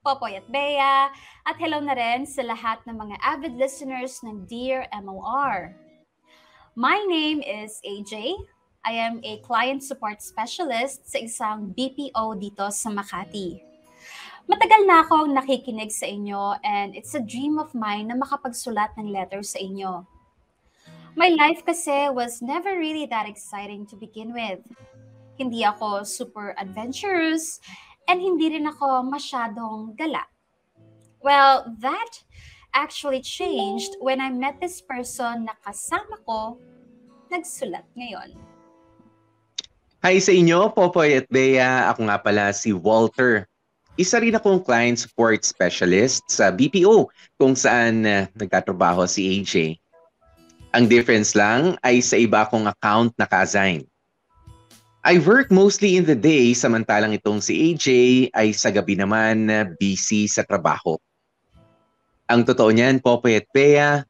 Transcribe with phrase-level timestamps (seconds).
[0.00, 1.12] Popoy at Bea,
[1.44, 5.76] at hello na rin sa lahat ng mga avid listeners ng Dear MOR.
[6.72, 8.32] My name is AJ.
[8.80, 13.60] I am a client support specialist sa isang BPO dito sa Makati.
[14.48, 19.12] Matagal na akong nakikinig sa inyo and it's a dream of mine na makapagsulat ng
[19.12, 20.08] letter sa inyo.
[21.12, 24.64] My life kasi was never really that exciting to begin with
[25.40, 27.64] hindi ako super adventurous,
[28.10, 30.26] and hindi rin ako masyadong gala.
[31.22, 32.18] Well, that
[32.74, 36.58] actually changed when I met this person na kasama ko
[37.30, 38.34] nagsulat ngayon.
[40.02, 41.86] Hi sa inyo, Popoy at Bea.
[41.94, 43.46] Ako nga pala si Walter.
[44.00, 49.76] Isa rin akong client support specialist sa BPO kung saan uh, nagtatrabaho si AJ.
[50.72, 53.89] Ang difference lang ay sa iba akong account na ka-assign.
[55.00, 57.86] I work mostly in the day samantalang itong si AJ
[58.36, 61.00] ay sa gabi naman na busy sa trabaho.
[62.28, 64.04] Ang totoo niyan, Popoy at Bea,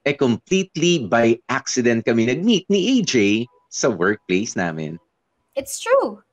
[0.00, 4.96] eh completely by accident kami nag-meet ni AJ sa workplace namin.
[5.52, 6.24] It's true.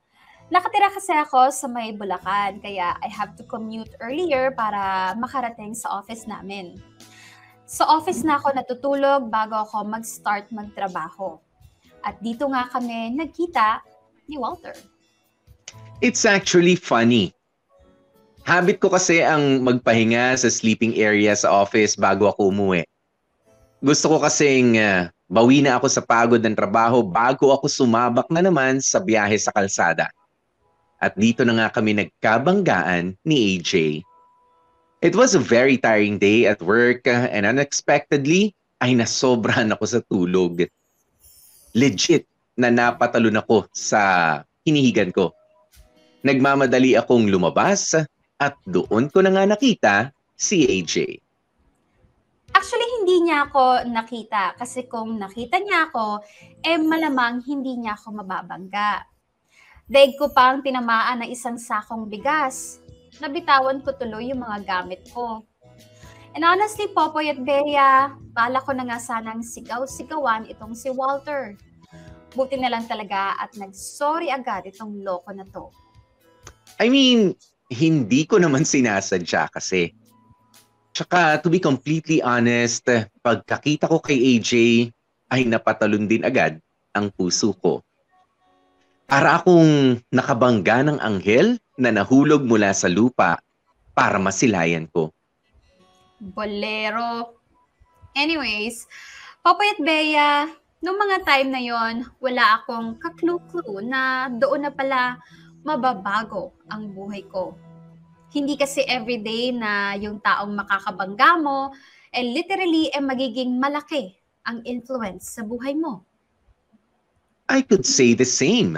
[0.47, 5.99] Nakatira kasi ako sa may Bulacan, kaya I have to commute earlier para makarating sa
[5.99, 6.79] office namin.
[7.67, 11.43] Sa office na ako natutulog bago ako mag-start magtrabaho.
[12.07, 13.83] At dito nga kami nagkita
[14.27, 14.75] ni Walter.
[16.03, 17.33] It's actually funny.
[18.47, 22.87] Habit ko kasi ang magpahinga sa sleeping area sa office bago ako umuwi.
[23.83, 28.39] Gusto ko kasing uh, bawi na ako sa pagod ng trabaho bago ako sumabak na
[28.39, 30.07] naman sa biyahe sa kalsada.
[30.97, 34.01] At dito na nga kami nagkabanggaan ni AJ.
[35.03, 40.65] It was a very tiring day at work and unexpectedly ay nasobrahan ako sa tulog.
[41.77, 42.25] Legit,
[42.57, 44.01] na napatalon ako sa
[44.65, 45.31] hinihigan ko.
[46.25, 47.93] Nagmamadali akong lumabas
[48.41, 49.95] at doon ko na nga nakita
[50.33, 51.21] si AJ.
[52.57, 56.25] Actually, hindi niya ako nakita kasi kung nakita niya ako,
[56.65, 59.05] eh malamang hindi niya ako mababangga.
[59.87, 62.81] Daig ko pang tinamaan ng isang sakong bigas.
[63.21, 65.45] Nabitawan ko tuloy yung mga gamit ko.
[66.35, 71.57] And honestly, Popoy at Bea, bala ko na nga sanang sigaw-sigawan itong si Walter.
[72.37, 75.73] Buti na lang talaga at nag-sorry agad itong loko na to.
[76.77, 77.33] I mean,
[77.73, 79.89] hindi ko naman sinasadya kasi.
[80.93, 82.85] Tsaka, to be completely honest,
[83.25, 84.51] pagkakita ko kay AJ,
[85.33, 86.61] ay napatalon din agad
[86.93, 87.81] ang puso ko.
[89.09, 93.41] Para akong nakabangga ng anghel na nahulog mula sa lupa
[93.97, 95.09] para masilayan ko.
[96.21, 97.33] Bolero.
[98.17, 98.85] Anyways,
[99.45, 105.17] Popoy at Bea, Noong mga time na yon, wala akong kaklu-clue na doon na pala
[105.65, 107.57] mababago ang buhay ko.
[108.29, 111.73] Hindi kasi everyday na yung taong makakabangga mo,
[112.13, 114.13] eh literally eh magiging malaki
[114.45, 116.05] ang influence sa buhay mo.
[117.49, 118.77] I could say the same.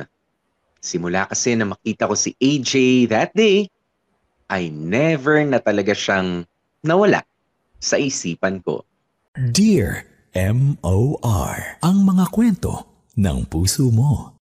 [0.80, 3.68] Simula kasi na makita ko si AJ that day,
[4.48, 6.48] I never na talaga siyang
[6.80, 7.28] nawala
[7.84, 8.88] sa isipan ko.
[9.36, 11.82] Dear M.O.R.
[11.82, 12.86] Ang mga kwento
[13.18, 14.38] ng puso mo.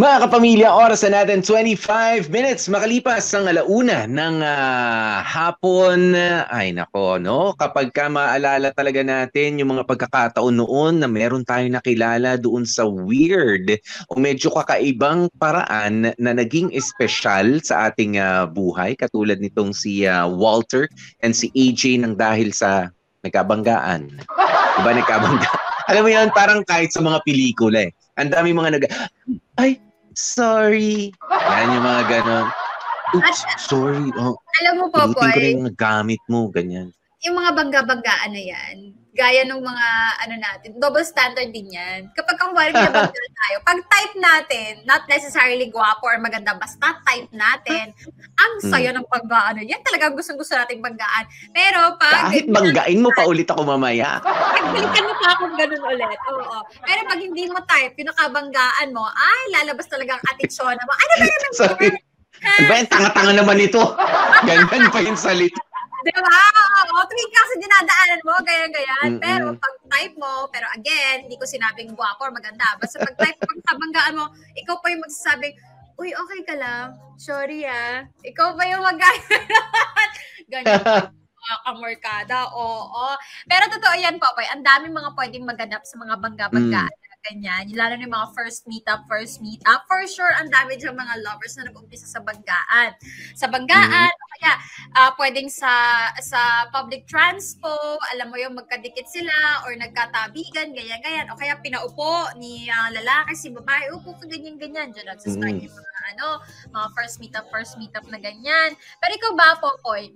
[0.00, 6.16] Mga kapamilya, oras na natin 25 minutes makalipas ang alauna ng uh, hapon.
[6.48, 7.52] Ay nako, no?
[7.52, 12.88] Kapag ka maalala talaga natin yung mga pagkakataon noon na meron tayong nakilala doon sa
[12.88, 13.76] weird
[14.08, 20.24] o medyo kakaibang paraan na naging espesyal sa ating uh, buhay katulad nitong si uh,
[20.24, 20.88] Walter
[21.20, 22.88] and si AJ nang dahil sa
[23.20, 24.08] nagkabanggaan.
[24.80, 25.60] Diba nagkabanggaan?
[25.92, 27.92] Alam mo yan, parang kahit sa mga pelikula eh.
[28.16, 28.84] Ang dami mga nag...
[29.60, 29.76] Ay,
[30.14, 31.12] sorry.
[31.30, 32.46] Yan yung mga ganon.
[33.10, 34.06] Oops, sorry.
[34.18, 36.94] Oh, Alam mo po, Pilitin ko na yung gamit mo, ganyan.
[37.26, 38.76] Yung mga bangga-banggaan na yan,
[39.10, 39.86] gaya ng mga,
[40.22, 42.06] ano natin, double standard din yan.
[42.14, 47.26] Kapag kung wari binabangga tayo, pag type natin, not necessarily guwapo or maganda, basta type
[47.34, 47.90] natin,
[48.38, 48.70] ang Hmm.
[48.70, 49.66] saya ng paggaan.
[49.66, 51.24] Yan talaga gustong-gusto nating banggaan.
[51.50, 52.30] Pero pag...
[52.30, 54.22] Kahit banggain mo pa ulit ako mamaya.
[54.22, 56.20] Pagbalikan mo pa akong ganun ulit.
[56.30, 56.58] Oo.
[56.86, 60.92] Pero pag hindi mo type, pinakabanggaan mo, ay, lalabas talaga ang atitsyon mo.
[60.94, 61.88] Ano ba naman Sorry.
[62.40, 63.82] Ba tanga-tanga naman ito?
[64.48, 65.60] Ganyan pa yung salita.
[66.00, 66.40] Di ba?
[66.88, 69.10] Oo, tuwing kasi dinadaanan mo, ganyan-ganyan.
[69.20, 72.76] Pero pag type mo, pero again, hindi ko sinabing gwapo or maganda.
[72.80, 74.26] Basta pag type, pag sabanggaan mo,
[74.56, 75.54] ikaw pa yung magsasabing,
[76.00, 76.96] uy, okay ka lang?
[77.20, 78.08] Sorry ah.
[78.24, 79.00] Ikaw pa yung mag
[80.50, 83.06] Ganyan mga kamorkada, oo.
[83.48, 84.46] Pero totoo yan, Popoy.
[84.52, 86.94] Ang daming mga pwedeng maganap sa mga bangga-banggaan.
[87.20, 87.68] Ganyan.
[87.76, 89.84] Lalo na yung mga first meetup, first meetup.
[89.84, 92.96] For sure, ang dami dyan mga lovers na nag-umpisa sa banggaan.
[93.36, 94.52] Sa banggaan, o kaya
[94.96, 95.68] ah, pwedeng sa
[96.16, 97.76] sa public transpo,
[98.16, 99.36] alam mo yung magkadikit sila
[99.68, 101.28] or nagkatabigan, ganyan-ganyan.
[101.28, 104.88] O kaya pinaupo ni ah, lalaki, si babae, upo ka ganyan-ganyan.
[104.96, 105.68] Diyan nagsastart Mm.
[105.68, 106.28] yung mga ano,
[106.72, 108.72] mga first meetup, first meetup na ganyan.
[108.96, 110.08] Pero ikaw ba, Popoy,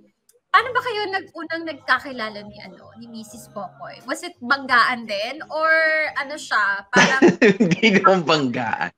[0.55, 3.51] paano ba kayo nag-unang nagkakilala ni ano ni Mrs.
[3.51, 3.99] Popoy?
[4.07, 5.67] Was it banggaan din or
[6.15, 7.27] ano siya, parang
[7.59, 8.91] Hindi naman banggaan.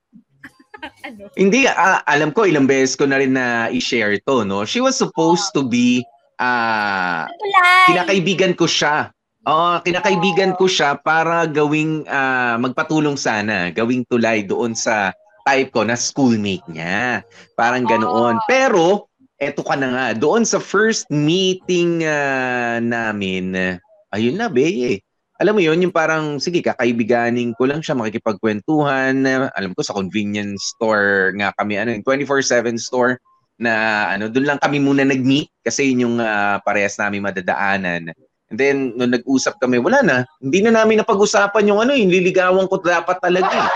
[1.10, 1.26] ano?
[1.34, 4.62] Hindi, ah, alam ko ilang beses ko na rin na i-share to, no?
[4.62, 6.06] She was supposed to be,
[6.38, 7.86] ah, Tulay!
[7.90, 9.10] kinakaibigan ko siya.
[9.50, 15.10] Oo, kinakaibigan ko siya para gawing, ah, magpatulong sana, gawing tulay doon sa
[15.42, 17.26] type ko na schoolmate niya.
[17.58, 18.38] Parang ganoon.
[18.46, 19.07] Pero,
[19.38, 23.78] eto ka na nga, doon sa first meeting ah, namin,
[24.10, 25.02] ayun na, Beye.
[25.38, 29.22] Alam mo yun, yung parang, sige, kakaibiganin ko lang siya, makikipagkwentuhan.
[29.54, 33.22] alam ko, sa convenience store nga kami, ano, yung 24-7 store,
[33.58, 38.14] na ano, doon lang kami muna nag-meet kasi yun yung ah, parehas namin madadaanan.
[38.48, 40.16] And then, nung nag-usap kami, wala na.
[40.40, 43.70] Hindi na namin napag-usapan yung ano, yung liligawan ko dapat talaga eh.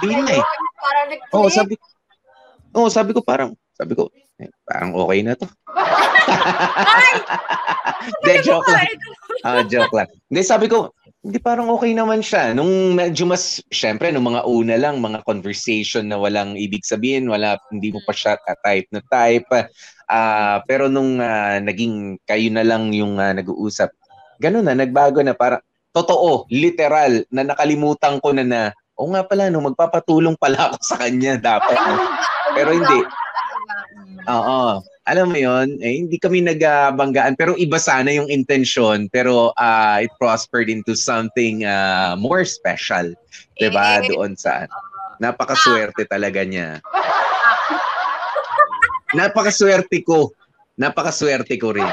[0.00, 0.44] Hindi na eh.
[1.36, 1.76] Oo, sabi
[2.74, 5.48] Oo, sabi ko parang, sabi ko, eh, parang okay na to.
[8.20, 8.84] Hindi, joke lang.
[9.40, 10.08] Ah, joke lang.
[10.28, 10.92] Hindi, sabi ko,
[11.24, 12.52] hindi parang okay naman siya.
[12.52, 17.56] Nung medyo mas, syempre, nung mga una lang, mga conversation na walang ibig sabihin, wala,
[17.72, 19.48] hindi mo pa siya type na type.
[20.04, 23.88] Ah, pero nung ah, naging kayo na lang yung ah, nag-uusap,
[24.36, 25.32] ganun na, nagbago na.
[25.32, 25.64] Para,
[25.96, 28.60] totoo, literal, na nakalimutan ko na na,
[28.92, 31.80] o nga pala, no, magpapatulong pala ako sa kanya dapat.
[31.80, 31.96] No?
[32.52, 33.00] Pero hindi.
[34.28, 34.84] Oo.
[35.08, 40.12] Alam mo yon eh, hindi kami nagbanggaan pero iba sana yung intention pero ah, it
[40.20, 43.10] prospered into something ah, more special.
[43.56, 44.04] 'Di ba?
[44.04, 44.68] Eh, Doon sa
[45.20, 46.78] napakaswerte talaga niya.
[49.18, 50.30] Napakaswerte ko.
[50.78, 51.90] Napakaswerte ko rin.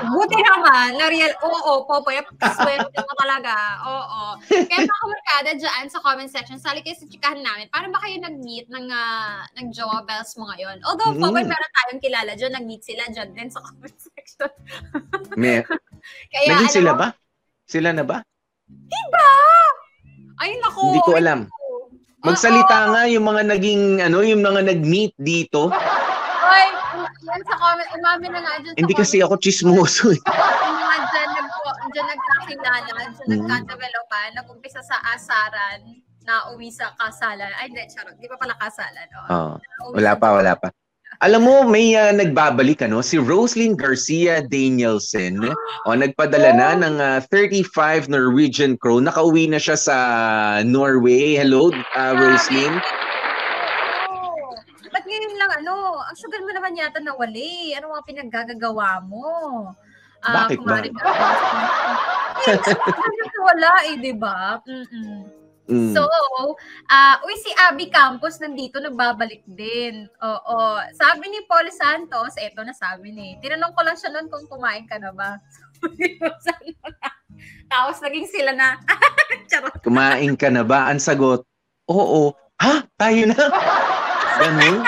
[0.00, 3.52] Buti naman, na real, oo, Popoy, swerte mo talaga,
[3.84, 4.22] oo.
[4.48, 8.16] Kaya mga kamarkada dyan sa comment section, sali kayo sa chikahan namin, paano ba kayo
[8.22, 10.80] nag-meet ng, uh, ng Jowa Bells mo ngayon?
[10.88, 11.20] Although, Mm.
[11.20, 14.50] Popoy, meron tayong kilala dyan, nag-meet sila dyan din sa comment section.
[15.36, 15.60] May,
[16.32, 17.08] Kaya, naging alam sila mo, ba?
[17.68, 18.18] Sila na ba?
[20.40, 20.96] Ay, naku.
[20.96, 21.40] Hindi ko alam.
[22.20, 25.68] Magsalita nga yung mga naging ano, yung mga nag-meet dito.
[27.30, 30.18] Ay, yan sa comment, umami na nga dyan sa Hindi kasi ako chismoso eh.
[30.18, 31.48] Yung mga dyan, nag,
[31.94, 33.30] dyan nagkakilala, dyan Mm.
[33.30, 37.48] nagka-developan, nag-umpisa sa asaran, na uwi sa kasalan.
[37.56, 38.16] Ay, hindi, charot.
[38.20, 39.06] Di pa pala kasalan.
[39.30, 39.56] Oo.
[39.56, 40.68] Nauwi Wala pa, wala pa.
[41.20, 45.52] Alam mo, may ah, nagbabalik ano, si Roslyn Garcia Danielson.
[45.84, 49.04] O, nagpadala na ng ah, 35 Norwegian krone.
[49.04, 49.96] Nakauwi na siya sa
[50.64, 51.36] Norway.
[51.36, 52.72] Hello, ah, Roslyn.
[54.08, 54.56] Oo.
[54.90, 57.70] Ba't ngayon lang, ano, ang sugal mo naman yata nawali.
[57.78, 59.70] Ano mga pinaggagawa mo?
[60.26, 60.82] Ah, Bakit ba?
[60.82, 60.90] Eh,
[62.58, 64.58] kasi wala eh, di ba?
[64.66, 65.38] Mm-mm.
[65.70, 65.94] Mm.
[65.94, 66.02] So,
[66.90, 70.10] ah uy, si Abby Campos nandito, nagbabalik din.
[70.18, 70.82] Oo.
[70.98, 74.82] Sabi ni Paul Santos, eto na sabi ni, tinanong ko lang siya noon kung kumain
[74.90, 75.38] ka na ba.
[77.70, 78.82] Tapos naging sila na,
[79.50, 79.78] charot.
[79.86, 80.90] Kumain ka na ba?
[80.90, 81.46] Ang sagot,
[81.86, 82.34] oo.
[82.58, 82.82] Ha?
[82.98, 83.38] Tayo na?
[84.42, 84.82] Ganun?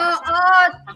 [0.00, 0.36] Oo,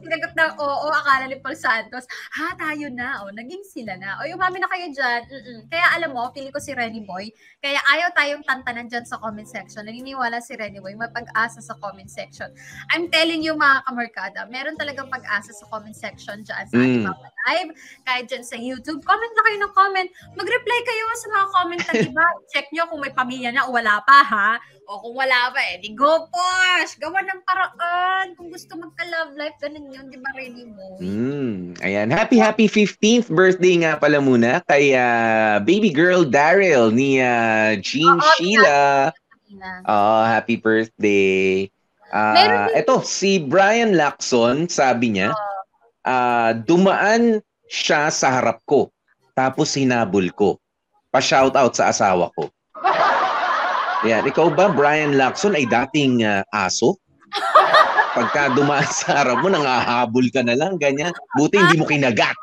[0.00, 4.16] sinagot ng oo, akala ni Paul Santos, ha, tayo na, o, naging sila na.
[4.18, 5.20] O, umami na kayo dyan.
[5.28, 5.58] Mm-mm.
[5.68, 7.28] Kaya alam mo, pili ko si Renny Boy,
[7.60, 9.84] kaya ayaw tayong tantanan dyan sa comment section.
[9.84, 12.48] Naniniwala si Renny Boy, may pag-asa sa comment section.
[12.92, 17.06] I'm telling you mga kamarkada, meron talagang pag-asa sa comment section dyan sa Mm.
[17.44, 17.70] live,
[18.04, 19.04] kahit dyan sa YouTube.
[19.04, 20.08] Comment na kayo ng comment.
[20.32, 22.24] Mag-reply kayo sa mga comment ng iba.
[22.52, 24.50] Check nyo kung may pamilya na o wala pa, ha?
[24.84, 26.96] O kung wala pa, eh, di go push!
[26.96, 28.32] Gawa ng paraan.
[28.36, 30.86] Kung gusto magka-love life, ganun yun, di ba, Renny mo?
[31.02, 32.08] Mm, ayan.
[32.14, 38.22] Happy, happy 15th birthday nga pala muna kay ah, baby girl Daryl ni ah, Jean
[38.22, 39.10] Oo, Sheila.
[39.90, 41.66] Oh, happy birthday.
[42.14, 45.34] Ah, eto si Brian Lacson, sabi niya,
[46.06, 48.94] ah, dumaan siya sa harap ko.
[49.34, 50.62] Tapos hinabol ko.
[51.10, 52.46] Pa-shout out sa asawa ko.
[54.08, 56.94] Yan, ikaw ba Brian Lacson ay dating ah, aso?
[58.14, 61.10] pagka dumaan sa harap mo, nangahabol ka na lang, ganyan.
[61.34, 62.34] Buti hindi mo kinagat.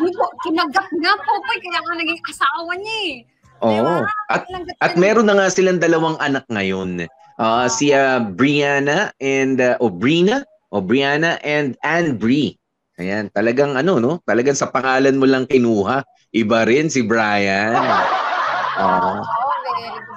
[0.00, 3.14] Di po, kinagat nga po po, kaya ako naging asawa niya eh.
[3.62, 3.94] Oo.
[4.32, 4.98] At Kinagat At na.
[4.98, 7.06] meron na nga silang dalawang anak ngayon.
[7.38, 10.42] Ah, si ah, Brianna and uh, o Brina,
[10.74, 12.58] o Brianna and Anne Brie.
[13.00, 16.04] Ayan, talagang ano no, talagang sa pangalan mo lang kinuha.
[16.32, 17.72] Iba rin si Brian.
[18.82, 19.20] Oo.
[19.20, 19.41] Oh,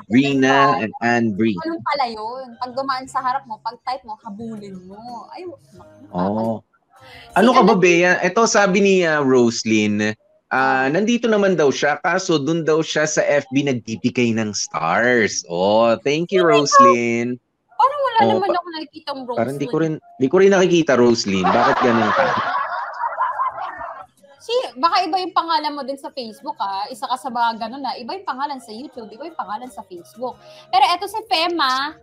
[0.05, 1.57] Brina and Anne Brie.
[1.57, 2.53] Ganun pala yun.
[2.57, 5.25] Pag dumaan sa harap mo, pag type mo, habulin mo.
[5.31, 5.45] Ay,
[6.11, 6.61] Oo.
[7.35, 8.17] Ano ka ba, Bea?
[8.19, 10.15] Ito sabi ni ah, Roslyn,
[10.49, 15.45] ah, nandito naman daw siya, kaso dun daw siya sa FB nagbibigay ng stars.
[15.45, 17.37] Oh, thank you, Roslyn.
[17.75, 19.37] Parang wala Oo, naman pa- ako nakikita ang rose.
[19.37, 21.45] Parang di ko rin, di ko rin nakikita, Roslyn.
[21.45, 22.25] Bakit ganun ka?
[24.45, 26.85] Si, baka iba yung pangalan mo din sa Facebook ha.
[26.93, 27.97] Isa ka sa mga ganun na.
[27.97, 30.37] Iba yung pangalan sa YouTube, iba yung pangalan sa Facebook.
[30.69, 31.97] Pero eto si Fema,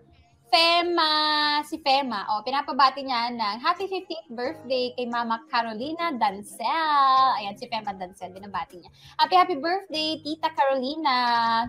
[0.51, 1.13] Fema,
[1.65, 7.39] si Fema, oh, pinapabati niya ng happy 50th birthday kay Mama Carolina Dancel.
[7.39, 8.91] Ayan, si Fema Dancel, binabati niya.
[9.23, 11.15] Happy, happy birthday, Tita Carolina.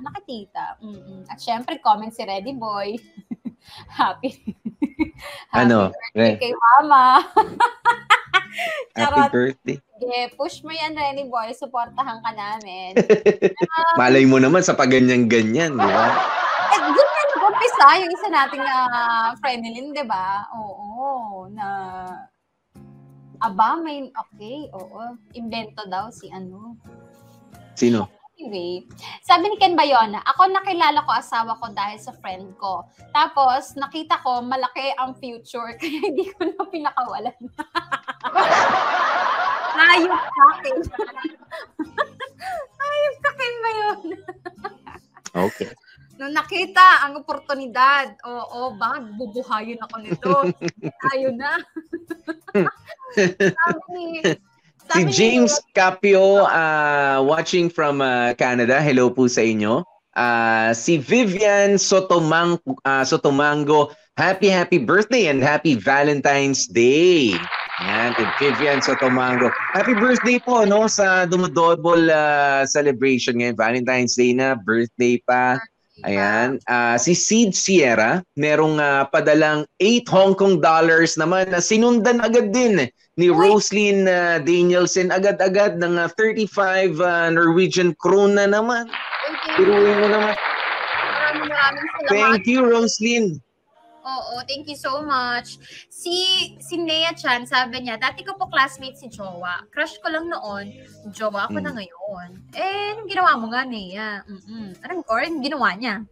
[0.02, 0.82] Nakatita.
[0.82, 1.30] Mm-mm.
[1.30, 2.98] At syempre, comment si Ready Boy.
[4.02, 4.58] happy.
[5.54, 5.94] Ano?
[5.94, 7.22] birthday Re- kay Mama.
[8.94, 9.78] Happy birthday.
[10.04, 11.56] Sige, push mo yan, Renny Boy.
[11.56, 12.92] Supportahan ka namin.
[14.00, 16.08] Malay mo naman sa paganyan-ganyan, di ba?
[16.76, 20.44] eh, doon na nag-umpisa yung isa nating uh, Frenelin, di ba?
[20.60, 21.68] Oo, na...
[23.40, 24.12] Aba, may...
[24.12, 25.16] Okay, oo.
[25.40, 26.76] Invento daw si ano.
[27.80, 28.12] Sino?
[28.36, 28.84] Anyway,
[29.24, 32.84] sabi ni Ken Bayona, ako nakilala ko asawa ko dahil sa friend ko.
[33.16, 37.40] Tapos, nakita ko malaki ang future, kaya hindi ko na pinakawalan.
[39.74, 40.76] Ayop sa akin.
[42.84, 44.18] Ayop sa Ken Bayona.
[45.34, 45.70] Okay.
[46.22, 50.34] Nung nakita ang oportunidad, oo, ba, bubuhayin ako nito.
[51.10, 51.58] Tayo na.
[53.58, 54.12] sabi ni,
[54.94, 58.78] Si ni- James Capio, uh, watching from uh, Canada.
[58.78, 59.82] Hello po sa inyo.
[60.14, 67.34] Uh, si Vivian Sotomang, uh, Sotomango, happy, happy birthday and happy Valentine's Day.
[67.84, 69.52] Yan, kay Vivian Sotomango.
[69.76, 73.60] Happy birthday po, no, sa dumodouble uh, celebration ngayon.
[73.60, 75.60] Valentine's Day na, birthday pa.
[76.02, 76.58] Ayan.
[76.66, 82.50] Ah, si Sid Sierra, merong ah, padalang 8 Hong Kong dollars naman na sinundan agad
[82.50, 88.90] din ni Roslyn ah, Danielson agad-agad ng ah, 35 ah, Norwegian krona naman.
[88.90, 89.70] Thank you.
[89.70, 90.34] Piruin mo naman.
[90.34, 92.10] Maraming maraming salamat.
[92.10, 93.26] Thank you, Roslyn.
[94.04, 95.56] Oo, thank you so much.
[95.88, 96.12] Si
[96.60, 99.64] si Nea Chan, sabi niya, dati ko po classmate si Jowa.
[99.72, 100.76] Crush ko lang noon.
[101.16, 101.78] Jowa ko na Mm.
[101.80, 102.30] ngayon.
[102.52, 104.20] Eh, anong ginawa mo nga, Nea?
[104.28, 104.76] Mm-mm.
[104.84, 106.04] Anong, or anong ginawa niya?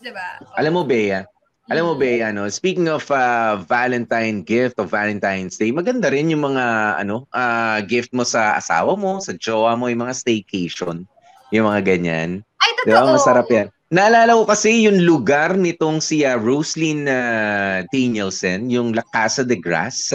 [0.00, 0.28] Diba?
[0.56, 1.28] Alam mo, Bea,
[1.66, 6.46] alam mo, Bea, ano, speaking of ah, Valentine gift of Valentine's Day, maganda rin yung
[6.46, 6.64] mga
[7.02, 11.04] ano, ah, gift mo sa asawa mo, sa jowa mo, yung mga staycation,
[11.52, 12.40] yung mga ganyan.
[12.62, 13.12] Ay, totoo.
[13.12, 13.68] Masarap yan.
[13.86, 19.54] Naalala ko kasi yung lugar nitong si uh, Roslyn uh, Danielson, yung La Casa de
[19.54, 20.10] Grass.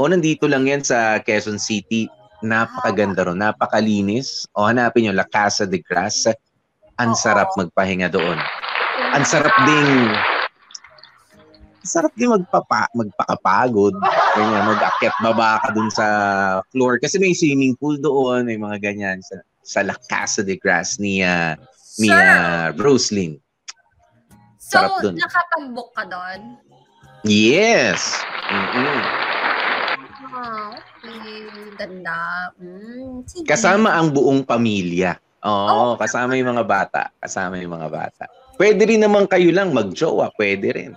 [0.00, 2.08] O nandito lang yan sa Quezon City.
[2.40, 4.48] Napakaganda ron, napakalinis.
[4.56, 6.32] O hanapin yung La Casa de Grass.
[6.96, 8.40] Ang sarap magpahinga doon.
[9.12, 10.16] Ang sarap ding
[11.84, 14.00] sarap din magpapa, magpakapagod.
[14.32, 16.06] Ganyan, mag-akyat baba ka dun sa
[16.72, 16.96] floor.
[16.96, 21.20] Kasi may swimming pool doon, may mga ganyan sa, sa La Casa de Grass ni
[21.20, 21.52] uh,
[22.00, 23.36] ni Sir, ah, Roslyn.
[24.56, 25.14] so, sarap dun.
[25.14, 26.40] nakapag-book ka doon?
[27.22, 28.00] Yes.
[28.46, 29.00] Mm-mm.
[30.26, 31.44] Ah, okay.
[31.76, 32.48] Ganda.
[32.56, 33.44] Mm, sige.
[33.44, 35.20] Kasama ang buong pamilya.
[35.42, 35.92] Oo, Oh.
[35.96, 37.02] kasama yung mga bata.
[37.16, 38.24] Kasama yung mga bata.
[38.54, 40.32] Pwede rin naman kayo lang magjowa.
[40.32, 40.92] Pwede rin.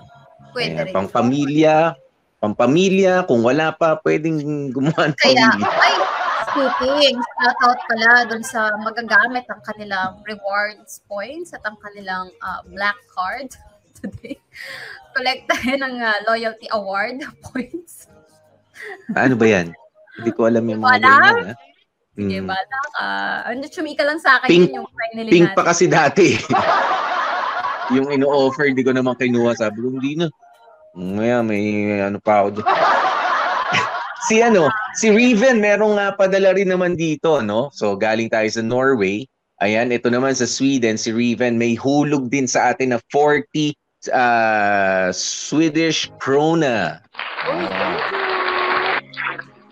[0.52, 0.94] Pwede Ayan, rin.
[0.94, 1.96] Pang-pamilya.
[2.38, 3.24] Pang-pamilya.
[3.24, 5.68] Kung wala pa, pwedeng gumawa ng Kaya, pamilya.
[5.72, 5.94] ay,
[6.54, 12.62] speaking, shout out pala dun sa magagamit ang kanilang rewards points at ang kanilang ah,
[12.68, 13.50] black card
[13.98, 14.38] today.
[15.12, 18.06] Collect tayo ng ah, loyalty award points.
[19.12, 19.74] Ano ba yan?
[20.14, 21.46] Hindi ko alam yung mga ganyan.
[21.50, 21.56] Ha?
[21.56, 21.66] Sige,
[22.14, 22.46] Mm.
[22.46, 23.06] bala ka.
[23.50, 25.58] Ano, chumika lang sa akin Pink- yun yung finally Pink natin.
[25.58, 26.38] pa kasi dati.
[27.98, 29.58] yung ino-offer, di ko naman kinuha.
[29.58, 30.30] Sabi ko, hindi na.
[30.94, 31.66] Maya, may
[32.00, 32.68] ano pa ako dyan.
[34.28, 37.70] Si ano, si Riven, merong nga padala rin naman dito, no?
[37.76, 39.28] So, galing tayo sa Norway.
[39.64, 43.72] Ayan, ito naman sa Sweden, si Riven, may hulog din sa atin na 40
[44.12, 47.00] uh, Swedish krona.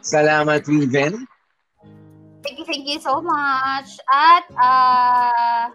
[0.02, 1.28] Salamat, Riven.
[2.42, 3.90] Thank you, thank you so much.
[4.10, 5.70] At, ah,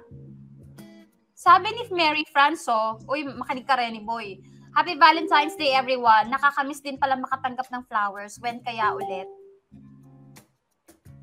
[1.37, 4.41] sabi ni Mary Franco, uy, makinig ka rin ni Boy.
[4.77, 6.29] Happy Valentine's Day, everyone.
[6.29, 8.37] Nakakamiss din pala makatanggap ng flowers.
[8.45, 9.25] When kaya ulit?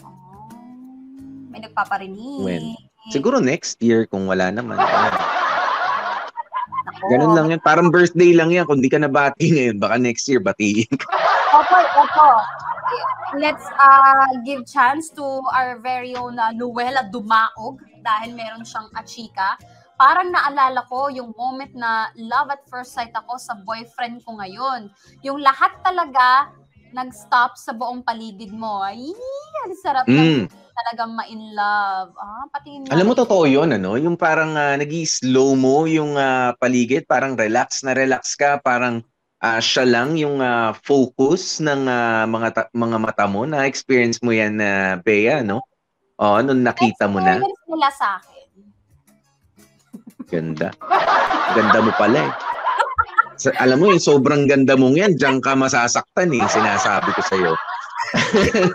[0.01, 0.49] Oh,
[1.53, 2.41] may nagpaparinig.
[2.41, 2.73] When?
[3.13, 4.81] Siguro next year kung wala naman.
[7.13, 7.61] Ganun lang yan.
[7.61, 8.65] Parang birthday lang yan.
[8.65, 11.13] Kung di ka nabati ngayon, baka next year batiin ka.
[11.53, 12.29] Opo, opo.
[13.37, 19.61] Let's uh, give chance to our very own uh, Luella Dumaog dahil meron siyang achika.
[20.03, 24.91] Parang naalala ko yung moment na love at first sight ako sa boyfriend ko ngayon.
[25.23, 26.51] Yung lahat talaga
[26.91, 28.83] nag-stop sa buong paligid mo.
[28.83, 29.15] Ay,
[29.63, 30.43] ang sarap Mm.
[30.43, 32.11] ng talagang ma-in love.
[32.19, 33.95] Ah, pati Alam mo, totoo yun, ano?
[33.95, 39.07] Yung parang uh, nag-slow mo yung ah, paligid, parang relax na relax ka, parang
[39.39, 43.47] ah, siya lang yung ah, focus ng ah, mga ta- mga mata mo.
[43.47, 45.63] Na-experience mo yan, na Bea, no?
[46.19, 47.39] Oo, nung nakita mo na.
[47.39, 48.32] Experience nila sa akin.
[50.29, 50.69] Ganda.
[51.53, 52.31] Ganda mo pala eh.
[53.41, 57.53] Sa, alam mo, yung sobrang ganda mong yan, diyan ka masasaktan eh, sinasabi ko sa'yo.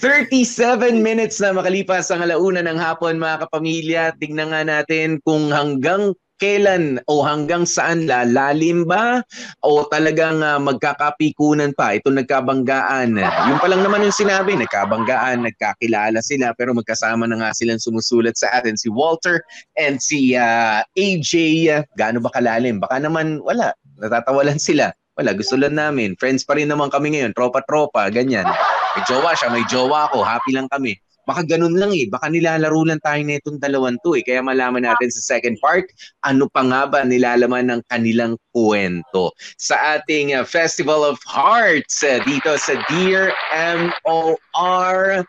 [0.00, 4.02] 37 minutes na makalipas ang alauna ng hapon mga kapamilya.
[4.16, 9.20] Tingnan nga natin kung hanggang kailan o hanggang saan lalalim ba
[9.60, 13.20] o talagang ah, magkakapikunan pa itong nagkabanggaan.
[13.20, 18.34] Yung pa lang naman yung sinabi, nagkabanggaan, nagkakilala sila pero magkasama na nga silang sumusulat
[18.40, 19.44] sa atin si Walter
[19.76, 21.68] and si ah, AJ.
[21.94, 22.80] Gaano ba kalalim?
[22.80, 24.90] Baka naman wala, natatawalan sila.
[25.20, 26.16] Wala, gusto lang namin.
[26.16, 28.48] Friends pa rin naman kami ngayon, tropa-tropa, ganyan.
[28.96, 30.96] May jowa siya, may jowa ako, happy lang kami.
[31.30, 32.10] Baka ganun lang eh.
[32.10, 34.26] Baka nilalaro lang tayo na itong dalawan to eh.
[34.26, 35.86] Kaya malaman natin sa second part,
[36.26, 39.30] ano pa nga ba nilalaman ng kanilang kwento.
[39.62, 45.22] Sa ating uh, Festival of Hearts uh, dito sa Dear MOR.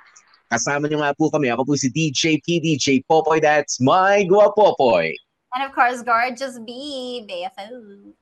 [0.50, 1.54] Kasama niyo nga po kami.
[1.54, 3.38] Ako po si DJ P, DJ Popoy.
[3.38, 5.14] That's my Guapopoy.
[5.54, 8.18] And of course, gorgeous B, BFO.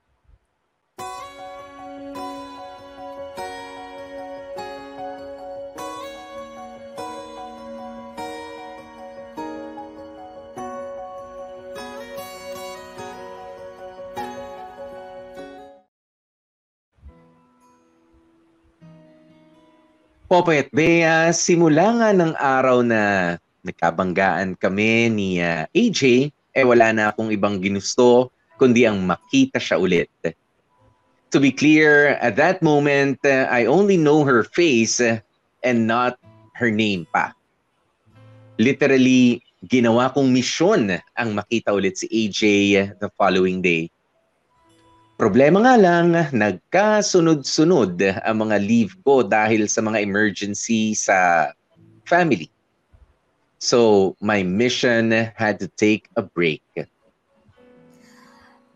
[20.29, 23.33] Popoy Bea, simula nga ng araw na
[23.65, 28.29] nagkabanggaan kami ni uh, AJ, eh wala na akong ibang ginusto
[28.61, 30.05] kundi ang makita siya ulit.
[31.33, 35.17] To be clear, at that moment, uh, I only know her face uh,
[35.65, 36.21] and not
[36.53, 37.33] her name pa.
[38.61, 42.41] Literally, ginawa kong misyon ang makita ulit si AJ
[43.01, 43.89] the following day.
[45.19, 51.51] Problema nga lang, nagkasunod-sunod ang mga leave ko dahil sa mga emergency sa
[52.07, 52.47] family.
[53.59, 56.63] So, my mission had to take a break.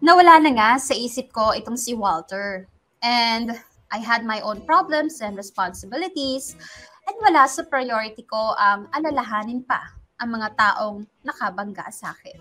[0.03, 2.67] Nawala na nga sa isip ko itong si Walter.
[2.99, 3.55] And
[3.95, 6.59] I had my own problems and responsibilities.
[7.07, 9.79] At wala sa priority ko ang alalahanin pa
[10.19, 12.35] ang mga taong nakabangga sa akin.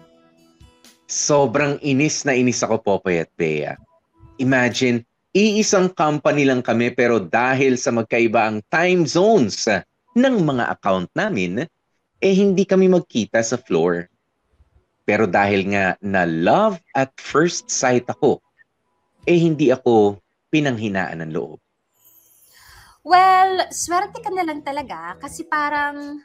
[1.07, 3.79] Sobrang inis na inis ako, Popoy at Bea.
[4.43, 9.71] Imagine, iisang company lang kami pero dahil sa magkaiba ang time zones
[10.19, 11.63] ng mga account namin,
[12.19, 14.11] eh hindi kami magkita sa floor.
[15.07, 18.43] Pero dahil nga na love at first sight ako,
[19.27, 20.19] eh hindi ako
[20.51, 21.59] pinanghinaan ng loob.
[23.03, 26.23] Well, swerte ka na lang talaga kasi parang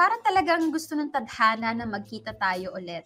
[0.00, 3.04] parang talagang gusto ng tadhana na magkita tayo ulit.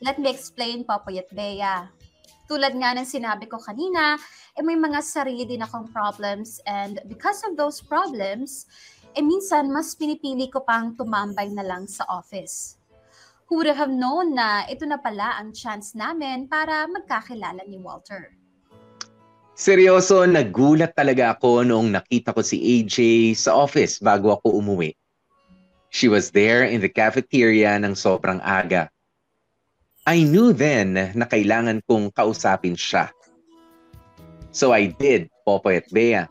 [0.00, 2.01] Let me explain, Popoy at Bea.
[2.52, 4.20] Tulad nga ng sinabi ko kanina,
[4.52, 8.68] eh may mga sarili din akong problems and because of those problems,
[9.16, 12.76] eh minsan mas pinipili ko pang tumambay na lang sa office.
[13.48, 18.36] Who would have known na ito na pala ang chance namin para magkakilala ni Walter.
[19.56, 24.92] Seryoso, nagulat talaga ako noong nakita ko si AJ sa office bago ako umuwi.
[25.88, 28.91] She was there in the cafeteria ng sobrang aga.
[30.02, 33.14] I knew then na kailangan kong kausapin siya.
[34.50, 36.26] So I did, Popoy at Bea.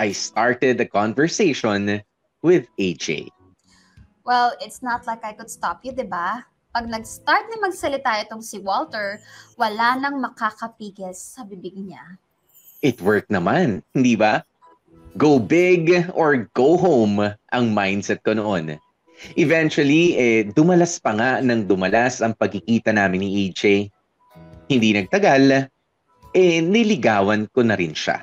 [0.00, 2.00] I started the conversation
[2.40, 3.28] with AJ.
[4.24, 6.48] Well, it's not like I could stop you, di ba?
[6.72, 9.20] Pag nag-start na magsalita itong si Walter,
[9.60, 12.18] wala nang makakapigil sa bibig niya.
[12.80, 14.48] It worked naman, hindi ba?
[15.20, 17.20] Go big or go home
[17.52, 18.80] ang mindset ko noon.
[19.38, 23.88] Eventually, eh, dumalas pa nga ng dumalas ang pagkikita namin ni AJ.
[24.68, 25.70] Hindi nagtagal,
[26.34, 28.20] eh, niligawan ko na rin siya.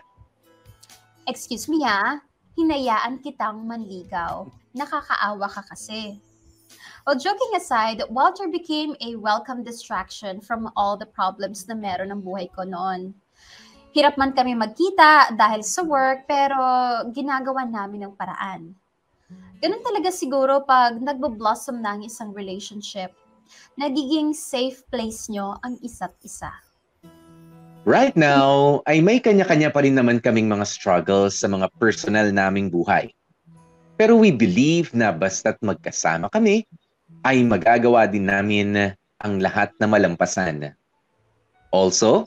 [1.26, 2.20] Excuse me ha,
[2.60, 4.46] hinayaan kitang manligaw.
[4.76, 6.20] Nakakaawa ka kasi.
[7.02, 12.22] Well, joking aside, Walter became a welcome distraction from all the problems na meron ng
[12.22, 13.18] buhay ko noon.
[13.92, 16.62] Hirap man kami magkita dahil sa work, pero
[17.12, 18.72] ginagawa namin ng paraan.
[19.62, 23.14] Ganun talaga siguro pag nagbo-blossom na ang isang relationship.
[23.78, 26.50] Nagiging safe place nyo ang isa't isa.
[27.86, 32.70] Right now, ay may kanya-kanya pa rin naman kaming mga struggles sa mga personal naming
[32.70, 33.10] buhay.
[33.98, 36.66] Pero we believe na basta't magkasama kami,
[37.22, 40.74] ay magagawa din namin ang lahat na malampasan.
[41.70, 42.26] Also,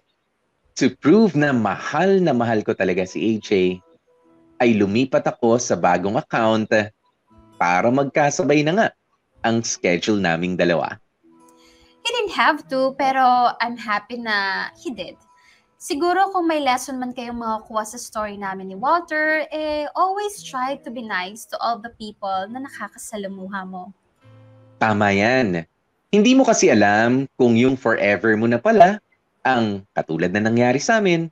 [0.78, 3.78] to prove na mahal na mahal ko talaga si AJ,
[4.62, 6.70] ay lumipat ako sa bagong account
[7.60, 8.88] para magkasabay na nga
[9.44, 10.96] ang schedule naming dalawa.
[12.04, 15.16] He didn't have to, pero I'm happy na he did.
[15.80, 20.40] Siguro kung may lesson man kayong mga kuha sa story namin ni Walter, eh, always
[20.40, 23.92] try to be nice to all the people na nakakasalamuha mo.
[24.80, 25.68] Tama yan.
[26.08, 28.96] Hindi mo kasi alam kung yung forever mo na pala,
[29.44, 31.28] ang katulad na nangyari sa amin,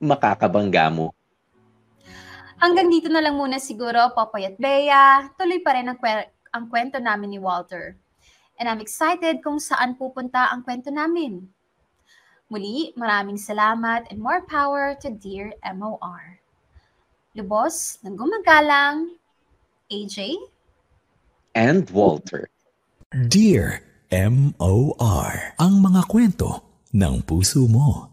[0.00, 1.12] makakabangga mo.
[2.60, 5.32] Hanggang dito na lang muna siguro, Popoy at Bea.
[5.40, 7.96] Tuloy pa rin ang, kwe- ang kwento namin ni Walter.
[8.60, 11.48] And I'm excited kung saan pupunta ang kwento namin.
[12.52, 16.44] Muli, maraming salamat and more power to Dear MOR.
[17.32, 19.16] Lubos ng gumagalang,
[19.88, 20.36] AJ,
[21.56, 22.46] And Walter.
[23.10, 25.54] Dear M.O.R.
[25.58, 26.62] Ang mga kwento
[26.94, 28.09] ng puso mo.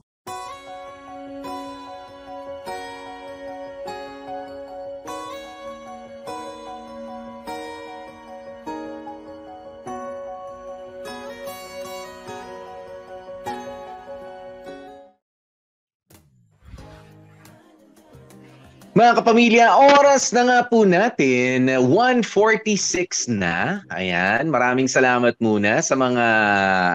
[18.97, 21.69] Mga kapamilya, oras na nga po natin.
[21.69, 23.85] 1.46 na.
[23.93, 26.25] Ayan, maraming salamat muna sa mga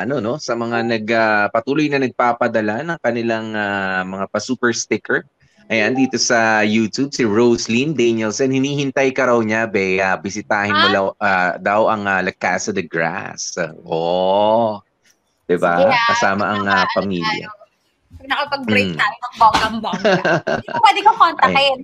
[0.02, 5.22] ano no, sa mga nag ah, patuloy na nagpapadala ng kanilang ah, mga pa-super sticker.
[5.70, 10.92] Ayan, dito sa YouTube, si Roslyn Danielson, hinihintay ka raw niya, Bea, bisitahin mo Ah?
[10.92, 13.54] law- ah, daw ang ah, La Casa de Grass.
[13.86, 14.82] Oh,
[15.46, 15.86] 'di ba?
[15.86, 17.46] Sige, Kasama ang ano pamilya.
[17.46, 17.61] tayo?
[18.18, 18.98] Pag nakapag-break Mm.
[18.98, 20.14] tayo ng bonggang-bongga.
[20.58, 21.78] Hindi ko pwede ko kontakin.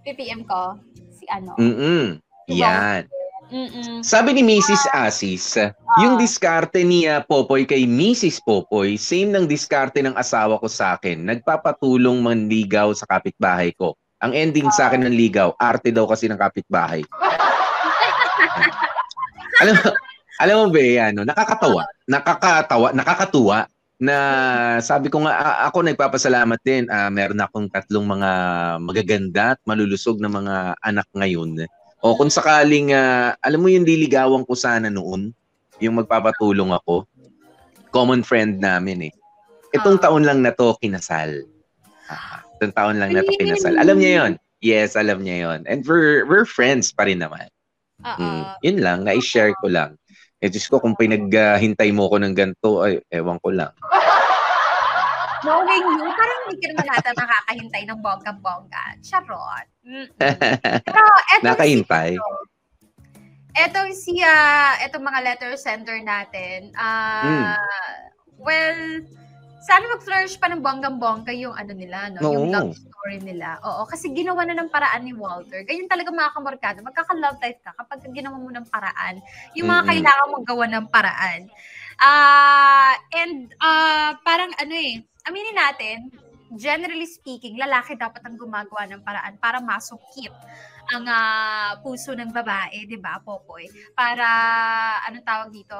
[0.00, 0.80] PPM ko,
[1.12, 1.52] si ano.
[1.60, 2.18] Mm.
[2.50, 3.04] Yan.
[3.50, 4.06] Mm-mm.
[4.06, 4.86] Sabi ni Mrs.
[4.94, 5.58] Asis,
[5.98, 8.38] yung diskarte ni ah, Popoy kay Mrs.
[8.46, 11.26] Popoy, same ng diskarte ng asawa ko sa akin.
[11.26, 13.98] Nagpapatulong manligaw sa kapitbahay ko.
[14.22, 17.02] Ang ending sa akin ng ligaw, arte daw kasi ng kapitbahay.
[19.66, 19.90] alam mo,
[20.40, 20.80] alam mo ba,
[21.12, 23.58] ano, nakakatawa, nakakatawa, nakakatuwa
[24.00, 24.16] na
[24.80, 26.88] sabi ko nga, ako nagpapasalamat din.
[26.88, 28.30] Ah, meron akong tatlong mga
[28.80, 31.68] magaganda at malulusog na mga anak ngayon.
[32.00, 35.36] O kung sakaling, ah, alam mo yung liligawan ko sana noon,
[35.84, 37.04] yung magpapatulong ako,
[37.92, 39.14] common friend namin eh.
[39.76, 40.08] Itong Ah.
[40.08, 41.44] taon lang na to, kinasal.
[42.08, 43.76] Ah, itong taon lang na to, kinasal.
[43.76, 47.48] Alam niya yon Yes, alam niya yon And we're, we're friends pa rin naman.
[48.00, 48.16] Oo.
[48.16, 49.99] Mm, yun lang, na-share ko lang.
[50.40, 53.72] Eh, Diyos ko, kung pinaghintay mo ko ng ganito, ay, ewan ko lang.
[55.44, 58.84] Knowing you, parang hindi ka naman ata nakakahintay ng bongga-bongga.
[59.04, 59.66] Charot.
[59.84, 60.08] Mm-mm.
[60.84, 62.16] Pero eto Nakahintay.
[62.16, 62.24] Si,
[63.56, 67.56] etong si, ah, etong mga letter sender natin, ah,
[68.36, 69.04] well,
[69.60, 72.24] sana mag-flourish pa ng bonggang-bongga yung ano nila, no?
[72.24, 72.52] Yung Oo.
[72.52, 73.60] love story nila.
[73.60, 75.62] Oo, kasi ginawa na ng paraan ni Walter.
[75.68, 76.78] Ganyan talaga mga kamorkado.
[76.80, 79.20] Magkaka-love life ka kapag ginawa mo ng paraan.
[79.52, 79.90] Yung mga Mm-mm.
[79.92, 81.40] kailangan mong gawa ng paraan.
[82.00, 86.08] Ah, and ah, parang ano eh, aminin natin,
[86.56, 90.32] generally speaking, lalaki dapat ang gumagawa ng paraan para masukip
[90.90, 93.68] ang ah, puso ng babae, 'di ba, Popoy?
[93.92, 94.26] Para
[95.04, 95.76] ano tawag dito?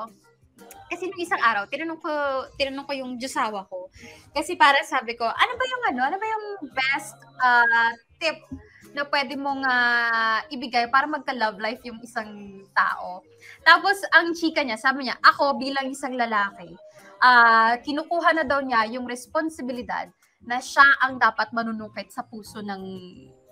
[0.91, 2.11] Kasi nung isang araw, tinanong ko,
[2.59, 3.87] tinanong ko yung Diyosawa ko.
[4.35, 8.43] Kasi para sabi ko, ano ba yung ano, ano ba yung best ah, tip
[8.91, 13.23] na pwede mong ah, ibigay para magka-love life yung isang tao.
[13.63, 16.75] Tapos, ang chika niya, sabi niya, ako bilang isang lalaki,
[17.23, 20.11] ah, kinukuha na daw niya yung responsibilidad
[20.43, 22.83] na siya ang dapat manunukit sa puso ng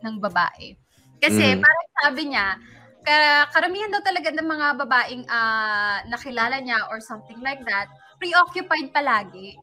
[0.03, 0.75] ng babae.
[1.19, 1.61] Kasi Mhm.
[1.63, 2.47] parang sabi niya,
[3.09, 7.89] ka- karamihan daw talaga ng mga babaeng ah, nakilala niya or something like that,
[8.21, 9.57] preoccupied palagi.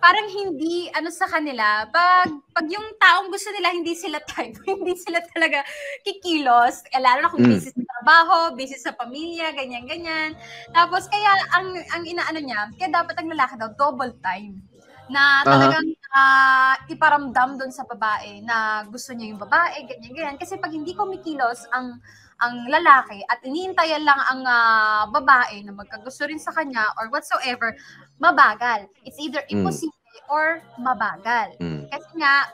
[0.00, 4.96] Parang hindi ano sa kanila, pag pag yung taong gusto nila hindi sila type, hindi
[4.96, 5.60] sila talaga
[6.04, 7.52] kikilos, eh, lalo na kung Mm.
[7.52, 10.32] busy sa trabaho, busy sa pamilya, ganyan ganyan.
[10.72, 14.60] Tapos kaya ang ang inaano niya, kaya dapat ang lalaki daw double time
[15.10, 15.84] na talagang
[16.16, 20.36] ah, iparamdam doon sa babae na gusto niya yung babae, ganyan ganyan.
[20.40, 22.00] Kasi pag hindi kumikilos ang
[22.40, 27.76] ang lalaki at iniintayan lang ang ah, babae na magkagusto rin sa kanya or whatsoever,
[28.16, 28.88] mabagal.
[29.04, 29.62] It's either Mm.
[29.62, 29.96] imposible
[30.28, 31.54] or mabagal.
[31.60, 31.86] Mm.
[31.88, 32.48] Kasi nga,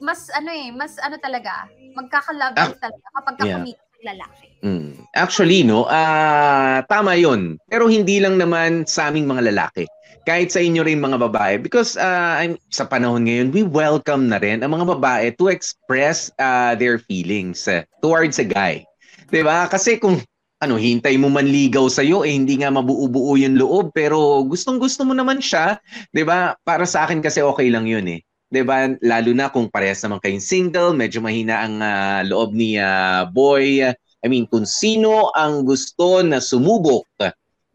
[0.00, 3.46] mas ano eh, mas ano talaga, magkakalove Ah, talaga kapag yeah.
[3.54, 4.46] kakumita ng lalaki.
[4.62, 4.92] Mm.
[5.14, 9.86] Actually, no, ah tama yon Pero hindi lang naman sa aming mga lalaki.
[10.22, 11.58] Kahit sa inyo rin mga babae.
[11.58, 16.30] Because ah, I'm, sa panahon ngayon, we welcome na rin ang mga babae to express
[16.38, 18.86] ah, their feelings eh, towards a guy.
[19.32, 20.20] 'Di ba Kasi kung
[20.62, 25.10] ano, hintay mo manligaw sa iyo eh hindi nga mabuo-buo yung loob pero gustong-gusto mo
[25.10, 25.82] naman siya,
[26.14, 26.54] 'di ba?
[26.62, 28.22] Para sa akin kasi okay lang 'yun eh.
[28.52, 28.86] 'Di ba?
[29.02, 33.90] Lalo na kung parehas naman kayong single, medyo mahina ang ah, loob ni ah, boy.
[34.22, 37.10] I mean, kung sino ang gusto na sumubok,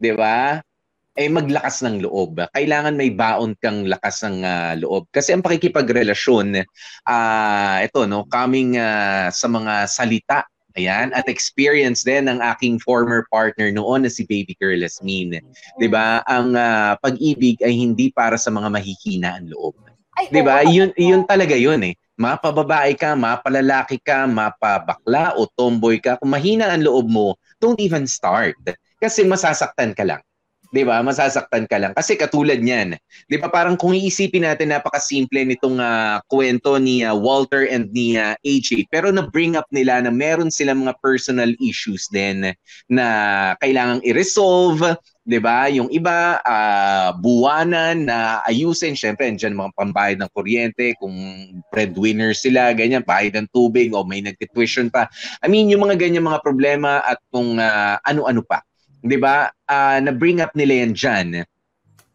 [0.00, 0.62] 'di ba?
[1.18, 2.40] Eh maglakas ng loob.
[2.54, 5.12] Kailangan may baon kang lakas ng ah, loob.
[5.12, 6.64] Kasi ang pakikipagrelasyon
[7.04, 13.26] ah ito no, coming ah, sa mga salita Ayan, at experience din ng aking former
[13.34, 15.42] partner noon na si Baby Girl Asmin.
[15.82, 16.22] 'Di ba?
[16.30, 19.74] Ang ah, pag-ibig ay hindi para sa mga mahihina ang loob.
[20.30, 20.62] 'Di ba?
[20.62, 21.98] Yun yun talaga yun eh.
[22.18, 28.06] Mapababae ka, mapalalaki ka, mapabakla o tomboy ka, kung mahina ang loob mo, don't even
[28.06, 28.58] start.
[28.98, 30.22] Kasi masasaktan ka lang.
[30.68, 31.00] 'Di ba?
[31.00, 32.96] Masasaktan ka lang kasi katulad niyan.
[33.28, 33.48] 'Di ba?
[33.48, 38.88] Parang kung iisipin natin napakasimple nitong ah, kwento ni ah, Walter and ni ah, AJ,
[38.92, 42.52] pero na bring up nila na meron silang mga personal issues din
[42.92, 43.06] na
[43.64, 44.84] kailangang i-resolve,
[45.24, 45.72] 'di ba?
[45.72, 51.16] Yung iba ah, buwanan na ayusin, syempre andiyan mga pambayad ng kuryente, kung
[51.72, 55.08] breadwinner sila, ganyan, bayad ng tubig o may nagtituition pa.
[55.40, 58.67] I mean, yung mga ganyan mga problema at kung ah, ano-ano pa.
[59.08, 59.48] 'Di ba?
[59.64, 61.28] Ah, na bring up nila yan diyan.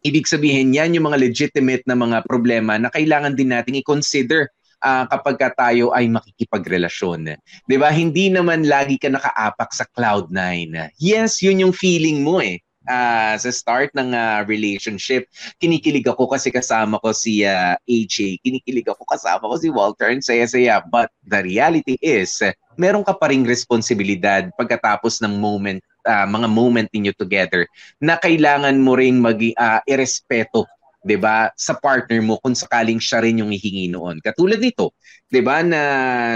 [0.04, 4.52] Ibig sabihin, yan yung mga legitimate na mga problema na kailangan din nating i-consider
[4.84, 7.40] ah, kapag ka tayo ay makikipagrelasyon.
[7.66, 7.90] 'Di ba?
[7.90, 10.94] Hindi naman lagi ka nakaapak sa cloud nine.
[11.00, 12.62] Yes, yun yung feeling mo eh.
[12.84, 15.24] Ah, sa start ng ah, relationship,
[15.56, 20.20] kinikilig ako kasi kasama ko si ah, AJ, kinikilig ako kasama ko si Walter, and
[20.20, 20.84] saya-saya.
[20.84, 22.44] But the reality is,
[22.76, 27.66] meron ka pa ring responsibilidad pagkatapos ng moment, ah, mga moment ninyo together
[28.00, 30.68] na kailangan mo ring mag ah, irespeto
[31.04, 34.24] 'di ba sa partner mo kung sakaling siya rin yung hihingi noon.
[34.24, 34.96] Katulad nito,
[35.28, 35.82] 'di ba na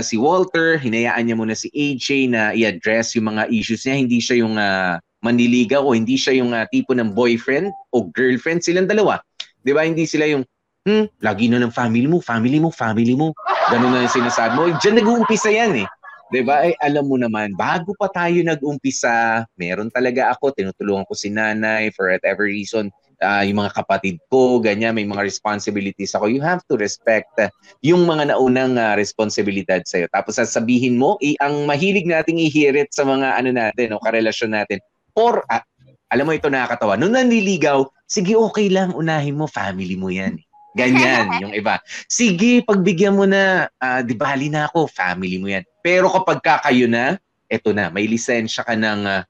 [0.05, 4.37] si Walter, hinayaan niya muna si AJ na i-address yung mga issues niya, hindi siya
[4.45, 9.19] yung ah, manliligaw o hindi siya yung ah, tipo ng boyfriend o girlfriend silang dalawa.
[9.65, 9.89] 'Di ba?
[9.89, 10.45] Hindi sila yung
[10.85, 13.33] hmm, lagi na ng family mo, family mo, family mo.
[13.73, 14.63] Ganun na yung sinasabi mo.
[14.79, 15.87] Diyan nag-uumpisa yan eh.
[16.29, 16.65] 'Di ba?
[16.65, 21.89] Ay alam mo naman, bago pa tayo nag-umpisa, meron talaga ako, tinutulungan ko si nanay
[21.97, 26.31] for whatever reason, ah, yung mga kapatid ko, ganyan, may mga responsibilities ako.
[26.31, 27.51] You have to respect ah,
[27.83, 30.07] yung mga naunang ah, responsibilidad sa'yo.
[30.13, 34.79] Tapos sasabihin mo, i- ang mahilig nating ihirit sa mga ano natin, o karelasyon natin,
[35.17, 35.65] or, ah,
[36.09, 40.41] alam mo ito nakakatawa, nung nanliligaw, sige okay lang, unahin mo, family mo yan.
[40.79, 41.83] Ganyan, yung iba.
[42.07, 45.65] Sige, pagbigyan mo na, ah, di bali na ako, family mo yan.
[45.89, 47.17] Pero kapag kakayo na,
[47.49, 49.25] eto na, may lisensya ka ng, ah,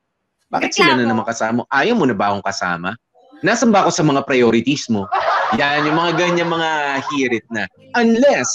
[0.51, 1.63] bakit sila na naman kasama?
[1.71, 2.99] Ayaw mo na ba akong kasama?
[3.47, 5.07] Nasaan ba ako sa mga priorities mo?
[5.55, 6.71] Yan, yung mga ganyan mga
[7.07, 7.71] hirit na.
[7.95, 8.51] Unless,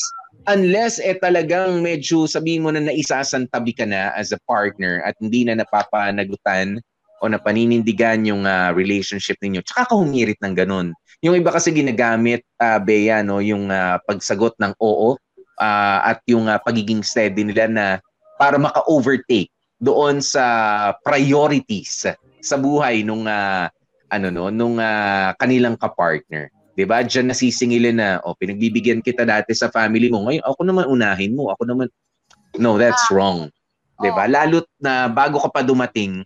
[0.51, 5.47] unless eh talagang medyo sabihin mo na naisasantabi ka na as a partner at hindi
[5.47, 6.83] na napapanagutan
[7.23, 10.91] o napaninindigan yung ah, relationship ninyo, tsaka ka humirit ng ganun.
[11.23, 15.15] Yung iba kasi ginagamit, ah, Bea, no, yung ah, pagsagot ng oo
[15.59, 17.85] ah, at yung ah, pagiging steady nila na
[18.37, 19.51] para maka-overtake
[19.83, 20.43] doon sa
[21.03, 22.07] priorities
[22.43, 23.69] sa buhay nung ah,
[24.13, 26.49] ano no, nung ah, kanilang kapartner.
[26.73, 27.05] 'Di ba?
[27.05, 30.25] Diyan nasisingilin na, oh, pinagbibigyan kita dati sa family mo.
[30.25, 31.53] Ngayon, ako naman unahin mo.
[31.53, 31.85] Ako naman
[32.57, 33.49] No, that's wrong.
[33.97, 34.29] 'Di ba?
[34.29, 36.21] Lalo't na bago ka pa dumating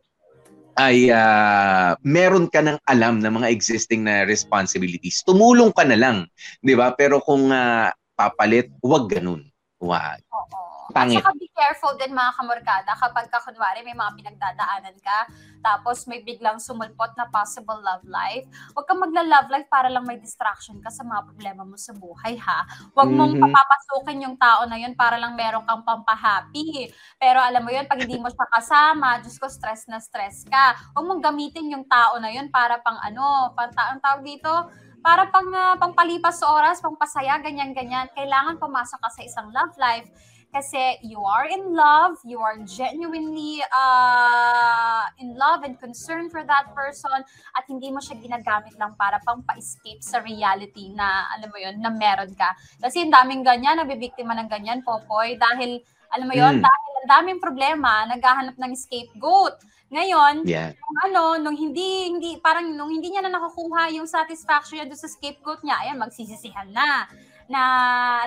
[0.77, 5.25] ay ah, meron ka ng alam na mga existing na responsibilities.
[5.25, 6.17] Tumulong ka na lang,
[6.61, 6.93] 'di ba?
[6.93, 9.45] Pero kung ah, papalit, huwag ganun.
[9.77, 10.25] Huwag.
[10.33, 10.65] Oo.
[10.89, 11.19] Pangit.
[11.19, 15.27] At saka be careful din mga kamorkada kapag ka kunwari may mga pinagdadaanan ka
[15.59, 18.47] tapos may biglang sumulpot na possible love life.
[18.71, 22.39] Huwag kang magla-love life para lang may distraction ka sa mga problema mo sa buhay
[22.39, 22.63] ha.
[22.95, 23.41] Huwag mong Mhm.
[23.43, 26.87] papapasukin yung tao na yun para lang meron kang pampahappy.
[27.19, 30.73] Pero alam mo yun, pag hindi mo siya kasama, Diyos ko, stress na stress ka.
[30.95, 34.71] Huwag mong gamitin yung tao na yun para pang ano, pang ta- ang tawag dito,
[35.07, 38.11] para pang ah, pangpalipas sa oras, pangpasaya, ganyan-ganyan.
[38.11, 40.11] Kailangan pumasok ka sa isang love life
[40.51, 46.71] kasi you are in love, you are genuinely uh, in love and concerned for that
[46.75, 47.23] person
[47.55, 51.79] at hindi mo siya ginagamit lang para pang pa-escape sa reality na, alam mo yun,
[51.79, 52.55] na meron ka.
[52.79, 55.83] Kasi ang daming ganyan, nabibiktima ng ganyan, Popoy, dahil,
[56.15, 56.63] alam mo yun, Mm.
[56.63, 59.61] dahil ang daming problema, naghahanap ng scapegoat.
[59.87, 60.73] Ngayon, Yeah.
[60.75, 64.99] nung ano, nung hindi, hindi, parang nung hindi niya na nakukuha yung satisfaction niya doon
[64.99, 67.07] sa scapegoat niya, ayan, magsisisihan na.
[67.47, 67.61] Na,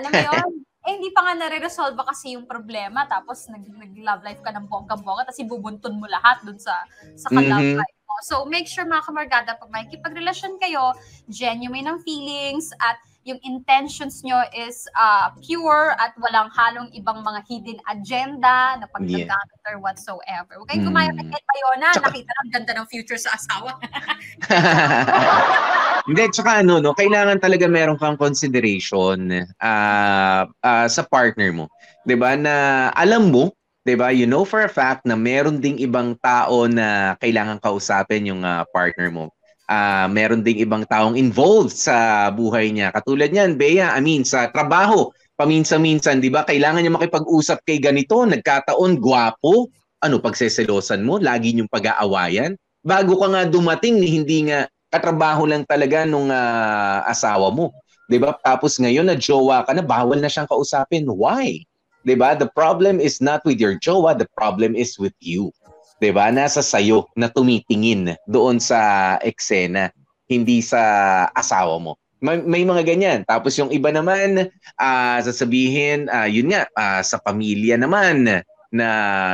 [0.00, 0.50] alam mo yun,
[0.88, 5.28] eh, hindi pa nga nare-resolve kasi yung problema, tapos nag, nag-love life ka ng bongga-bongga,
[5.28, 6.72] tapos ibubuntun mo lahat doon sa,
[7.18, 7.76] sa ka-love Mhm.
[7.76, 8.14] life mo.
[8.24, 10.96] So, make sure mga kamargada, pag makikipagrelasyon kayo,
[11.28, 12.96] genuine ang feelings, at
[13.30, 18.92] yung intentions nyo is uh, pure at walang halong ibang mga hidden agenda na Yeah.
[18.92, 20.58] pagdagamit or whatsoever.
[20.58, 20.90] Huwag kayong Mm.
[20.90, 23.70] gumaya kay Ed Bayona, Tsaka- nakita ng ganda ng future sa asawa.
[26.10, 31.64] Hindi, tsaka ano, no, kailangan talaga meron kang consideration ah ah, sa partner mo.
[32.02, 32.54] 'Di ba na
[32.96, 33.52] alam mo,
[33.84, 38.26] 'di ba, you know for a fact na meron ding ibang tao na kailangan kausapin
[38.26, 39.30] yung ah, partner mo.
[39.70, 42.90] Ah, meron ding ibang taong involved sa buhay niya.
[42.90, 48.18] Katulad niyan, Bea, I mean, sa trabaho, paminsan-minsan, 'di ba, kailangan niya makipag-usap kay ganito,
[48.26, 49.70] nagkataon gwapo,
[50.02, 52.59] ano pagseselosan mo, lagi niyong pag-aawayan.
[52.83, 57.70] Bago ka nga dumating, hindi nga katrabaho lang talaga nung ah, asawa mo.
[58.11, 58.35] 'Di ba?
[58.42, 61.06] Tapos ngayon na jowa ka na, bawal na siyang kausapin.
[61.06, 61.62] Why?
[62.02, 62.35] 'Di ba?
[62.35, 65.54] The problem is not with your jowa, the problem is with you.
[66.00, 66.32] 'Di ba?
[66.32, 69.92] Nasa sayo na tumitingin doon sa eksena,
[70.24, 70.80] hindi sa
[71.36, 72.00] asawa mo.
[72.20, 73.20] May, may mga ganyan.
[73.24, 78.88] Tapos yung iba naman, ah, sasabihin, ah, yun nga, ah, sa pamilya naman, na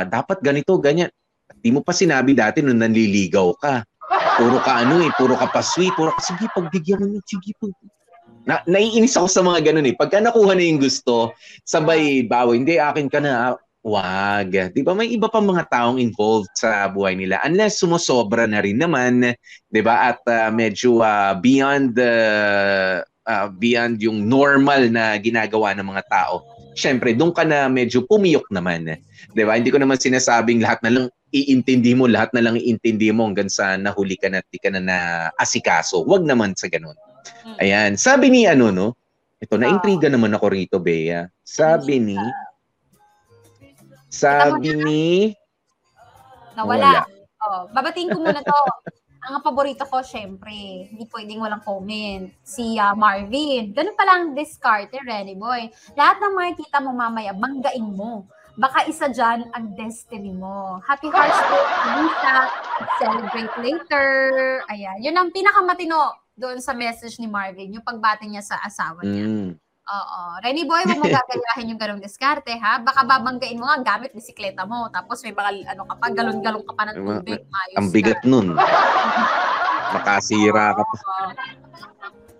[0.07, 1.11] dapat ganito, ganyan.
[1.59, 3.83] Di mo pa sinabi dati nung nanliligaw ka.
[4.39, 7.75] Puro ka ano eh, puro ka pa sweet, puro ka, sige, pagbigyan mo, sige, pag...
[8.47, 9.95] Na, naiinis ako sa mga ganun eh.
[9.95, 11.35] Pagka nakuha na yung gusto,
[11.67, 14.75] sabay bawo, hindi, akin ka na, wag.
[14.75, 17.39] Di ba may iba pa mga taong involved sa buhay nila.
[17.47, 19.31] Unless sumusobra na rin naman,
[19.71, 20.11] di ba?
[20.11, 22.13] At ah, medyo ah, beyond the
[23.23, 26.43] ah, beyond yung normal na ginagawa ng mga tao.
[26.77, 28.99] Siyempre, doon ka na medyo pumiyok naman.
[29.33, 29.57] 'Di ba?
[29.57, 33.51] Hindi ko naman sinasabing lahat na lang iintindi mo, lahat na lang iintindi mo hanggang
[33.51, 34.97] sa nahuli ka na at di ka na na
[35.41, 36.03] asikaso.
[36.05, 36.95] Huwag naman sa ganun.
[37.43, 37.57] Mm.
[37.59, 37.91] Ayan.
[37.99, 38.95] Sabi ni ano, no?
[39.37, 41.29] Ito, na-intriga naman ako rito, Bea.
[41.45, 42.17] Sabi ni...
[44.07, 45.05] Sabi ni...
[46.57, 47.05] Nawala.
[47.37, 48.61] Oh, babatiin ko muna to.
[49.27, 52.31] Ang paborito ko, syempre, hindi pwedeng walang comment.
[52.47, 53.75] Si ah, Marvin.
[53.75, 55.67] Ganun pa lang discard, eh, Renny Boy.
[55.99, 58.23] Lahat ng makikita mo mamaya, banggain mo.
[58.55, 60.79] Baka isa dyan ang destiny mo.
[60.79, 61.65] Happy Hearts Day,
[61.99, 62.37] Lisa.
[62.97, 64.07] Celebrate later.
[64.71, 64.97] Ayan.
[65.03, 69.25] Yun ang pinakamatino doon sa message ni Marvin, yung pagbati niya sa asawa niya.
[69.27, 69.51] Mm.
[69.87, 70.21] Oo.
[70.43, 72.83] Renny Boy, huwag mo gagayahin yung ganong diskarte, ha?
[72.83, 74.91] Baka babanggain mo nga gamit bisikleta mo.
[74.91, 77.39] Tapos may mga, ano ka pa, galon-galon ka pa ng tubig.
[77.47, 78.47] Mayos Ang bigat nun.
[79.95, 80.93] Makasira ka pa.
[80.93, 81.27] Oo.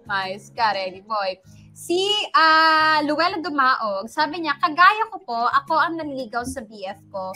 [0.07, 1.39] Mayos ka, Renny Boy.
[1.71, 1.99] Si
[2.33, 7.31] ah Luella Dumaog, sabi niya, kagaya ko po, ako ang nanligaw sa BF ko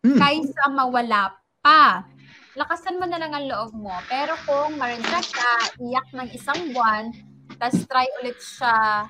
[0.00, 0.16] Hmm.
[0.16, 1.28] kaysa mawala
[1.60, 2.00] pa.
[2.56, 3.92] Lakasan mo na lang ang loob mo.
[4.08, 7.12] Pero kung ma-reject ka, iyak ng isang buwan,
[7.60, 9.04] tapos try ulit siya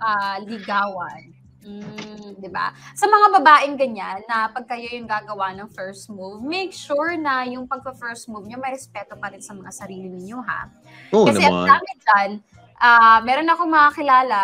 [0.00, 1.32] ah, ligawan.
[1.64, 2.76] Mm, 'di ba?
[2.92, 7.48] Sa mga babaeng ganyan na pag kayo yung gagawa ng first move, make sure na
[7.48, 10.68] yung pagka-first move niyo may respeto pa rin sa mga sarili niyo ha.
[11.16, 12.30] Oo Kasi ang dami dyan,
[12.84, 14.42] ah, meron akong mga kilala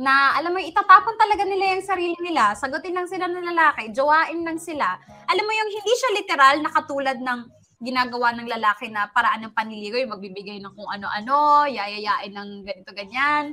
[0.00, 2.56] na alam mo, itatapon talaga nila yung sarili nila.
[2.56, 4.96] Sagutin lang sila ng lalaki, jowain lang sila.
[5.28, 7.40] Alam mo yung hindi siya literal na katulad ng
[7.84, 12.92] ginagawa ng lalaki na paraan ng panliligaw, yung magbibigay ng kung ano-ano, yayayain ng ganito
[12.96, 13.52] ganyan.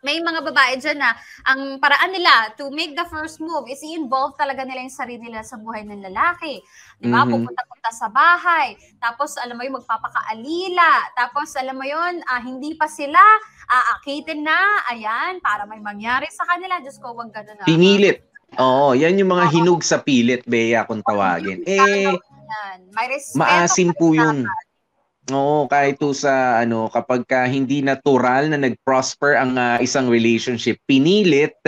[0.00, 1.12] May mga babae dyan na
[1.44, 5.44] ang paraan nila to make the first move is i-involve talaga nila yung sarili nila
[5.44, 6.64] sa buhay ng lalaki.
[6.96, 7.28] Di ba?
[7.28, 7.36] Mhm.
[7.36, 8.80] Pupunta-punta sa bahay.
[8.96, 10.92] Tapos, alam mo yun, magpapakaalila.
[11.12, 13.20] Tapos, alam mo yun, ah, hindi pa sila
[13.68, 14.88] aakitin na.
[14.88, 16.80] Ayan, para may mangyari sa kanila.
[16.80, 17.68] Diyos ko, wag ganun na.
[17.68, 18.24] Pinilit.
[18.58, 21.62] Oo, yan yung mga hinug sa pilit, Bea, kung tawagin.
[21.68, 22.10] Eh.
[22.90, 23.38] May respeto.
[23.38, 24.42] maasim po yun.
[25.28, 30.80] Oo, kahit to sa ano, kapag ka hindi natural na nag-prosper ang ah, isang relationship,
[30.88, 31.60] pinilit,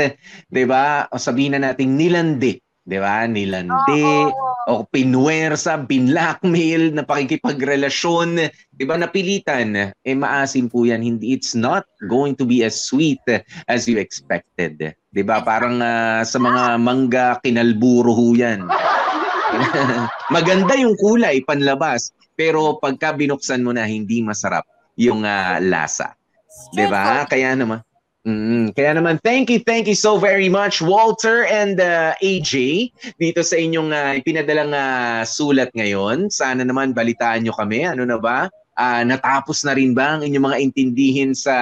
[0.49, 1.05] 'di ba?
[1.13, 3.29] O sabihin na nating nilandi, 'di ba?
[3.29, 4.57] Nilandi Oo.
[4.73, 8.97] o pinwersa, binlackmail, na pakikipagrelasyon, 'di ba?
[8.97, 11.05] Napilitan, eh maasim po 'yan.
[11.05, 13.21] Hindi it's not going to be as sweet
[13.69, 14.81] as you expected.
[15.13, 15.45] 'Di ba?
[15.45, 18.65] Parang ah, sa mga mangga kinalburo ho 'yan.
[20.35, 24.67] Maganda yung kulay panlabas, pero pagka binuksan mo na hindi masarap
[24.97, 26.17] yung ah, lasa.
[26.73, 27.25] 'Di ba?
[27.25, 27.81] Kaya naman
[28.23, 32.87] Mm, kaya naman, thank you, thank you so very much, Walter and uh, AJ,
[33.19, 36.31] dito sa inyong uh, pinadalang uh, sulat ngayon.
[36.31, 37.83] Sana naman balitaan nyo kami.
[37.83, 38.47] Ano na ba?
[38.79, 41.55] Ah, natapos na rin ba ang inyong mga intindihin sa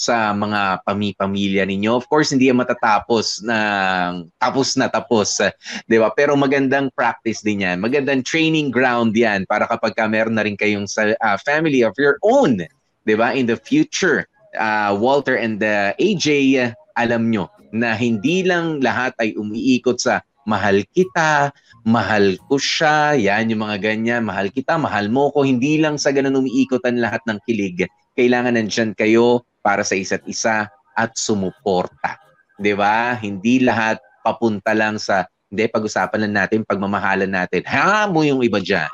[0.00, 1.92] sa mga pami-pamilya ninyo.
[1.92, 5.36] Of course, hindi yan matatapos ng tapos na tapos,
[5.84, 6.08] 'di ba?
[6.16, 7.84] Pero magandang practice din yan.
[7.84, 11.92] Magandang training ground yan para kapag ka meron na rin kayong sa, ah, family of
[12.00, 12.64] your own,
[13.04, 13.36] 'di ba?
[13.36, 14.24] In the future,
[14.56, 20.24] ah, Walter and the AJ, ah, alam nyo na hindi lang lahat ay umiikot sa
[20.48, 21.52] mahal kita,
[21.84, 26.10] mahal ko siya, yan yung mga ganyan, mahal kita, mahal mo ko, hindi lang sa
[26.10, 27.84] ganun umiikot ang lahat ng kilig.
[28.16, 32.16] Kailangan nandyan kayo para sa isa't isa at sumuporta.
[32.60, 33.16] 'Di ba?
[33.16, 37.64] Hindi lahat papunta lang sa hindi pag-usapan lang natin pagmamahalan natin.
[37.66, 38.88] Ha mo yung iba diyan.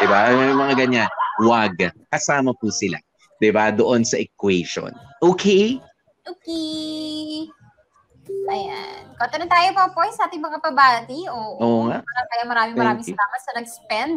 [0.00, 0.30] 'Di ba?
[0.32, 1.10] Mga ganyan.
[1.42, 1.92] Wag.
[2.08, 2.96] Kasama po sila.
[3.42, 3.74] 'Di ba?
[3.74, 4.94] Doon sa equation.
[5.20, 5.76] Okay?
[6.24, 7.50] Okay.
[8.48, 9.12] Ayan.
[9.20, 11.28] Kota na tayo po po sa ating mga pabati.
[11.28, 11.60] Oo.
[11.60, 12.00] Oo nga.
[12.00, 13.12] Para kaya maraming Thank maraming you.
[13.12, 14.14] salamat sa nag-spend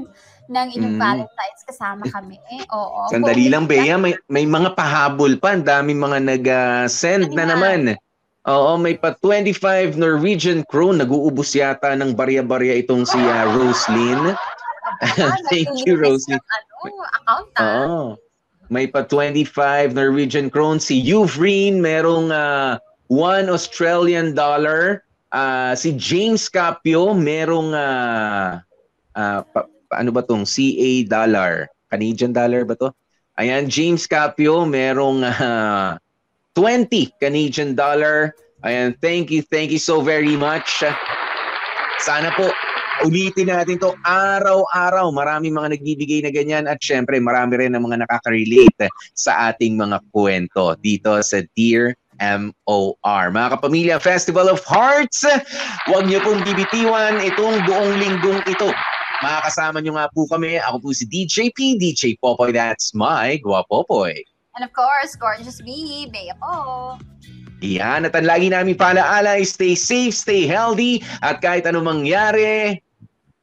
[0.48, 1.02] ng inyong Mm.
[1.02, 2.38] Valentine's kasama kami.
[2.72, 3.12] Oo.
[3.12, 3.96] Sandali Po, lang, Bea.
[4.00, 5.54] May, may mga pahabol pa.
[5.54, 7.80] Ang daming mga nag-send na Ano naman.
[8.44, 11.00] Oo, may pa 25 Norwegian krone.
[11.00, 14.36] Nag-uubos yata ng barya-barya itong si ah, Roslyn.
[15.52, 16.36] Thank you, Rosie.
[16.36, 17.64] ng Ano, account ah.
[17.64, 18.04] Oo.
[18.68, 20.80] May pa 25 Norwegian krone.
[20.80, 22.80] Si Euvreen, merong ah,
[23.14, 25.06] 1 Australian dollar.
[25.30, 28.66] Ah, si James Capio, merong ah,
[29.14, 31.70] ah, pa- ano ba tong CA dollar?
[31.94, 32.90] Canadian dollar ba to?
[33.38, 36.02] Ayan, James Capio, merong ah,
[36.58, 38.34] 20 Canadian dollar.
[38.66, 40.82] Ayan, thank you, thank you so very much.
[42.02, 42.50] Sana po
[43.06, 45.14] ulitin natin to araw-araw.
[45.14, 50.02] Marami mga nagbibigay na ganyan at syempre marami rin ang mga nakaka-relate sa ating mga
[50.10, 51.94] kwento dito sa Dear
[52.24, 53.24] MOR.
[53.32, 55.28] Mga kapamilya, Festival of Hearts,
[55.92, 58.72] huwag niyo pong bibitiwan itong buong linggong ito.
[59.24, 60.60] Makakasama niyo nga po kami.
[60.60, 62.52] Ako po si DJ P, DJ Popoy.
[62.52, 64.20] That's my Guapopoy.
[64.56, 67.00] And of course, Gorgeous Bee, Bea po.
[67.64, 72.84] Yan, at ang lagi namin paalaala, stay safe, stay healthy, at kahit anong mangyari,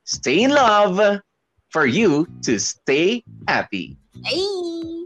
[0.04, 1.00] stay in love
[1.72, 3.96] for you to stay happy.
[4.28, 4.99] Ay!